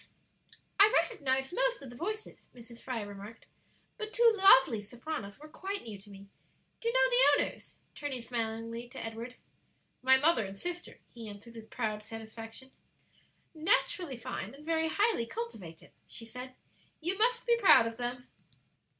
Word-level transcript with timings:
"I 0.79 0.91
recognized 1.03 1.53
most 1.53 1.83
of 1.83 1.91
the 1.91 1.95
voices," 1.95 2.47
Mrs. 2.55 2.81
Fry 2.81 3.01
remarked, 3.03 3.45
"but 3.99 4.11
two 4.11 4.33
lovely 4.35 4.81
sopranos 4.81 5.37
were 5.37 5.47
quite 5.47 5.83
new 5.83 5.99
to 5.99 6.09
me. 6.09 6.27
Do 6.79 6.87
you 6.89 6.93
know 6.95 7.43
the 7.45 7.45
owners?" 7.45 7.75
turning 7.93 8.23
smilingly 8.23 8.89
to 8.89 9.05
Edward. 9.05 9.35
"My 10.01 10.17
mother 10.17 10.43
and 10.43 10.57
sister," 10.57 11.01
he 11.13 11.29
answered, 11.29 11.53
with 11.53 11.69
proud 11.69 12.01
satisfaction. 12.01 12.71
"Naturally 13.53 14.17
fine, 14.17 14.55
and 14.55 14.65
very 14.65 14.87
highly 14.89 15.27
cultivated," 15.27 15.91
she 16.07 16.25
said. 16.25 16.55
"You 16.99 17.15
must 17.19 17.45
be 17.45 17.55
proud 17.57 17.85
of 17.85 17.97
them." 17.97 18.27